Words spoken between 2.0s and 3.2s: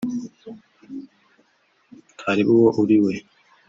ntareba uwo uri we